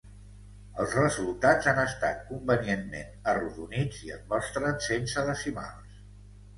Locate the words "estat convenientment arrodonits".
1.83-4.03